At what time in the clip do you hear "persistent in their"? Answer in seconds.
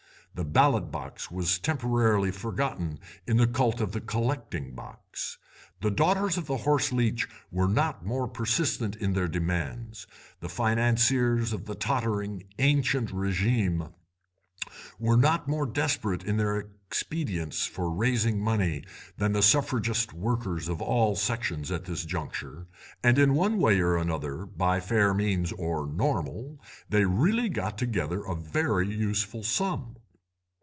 8.29-9.27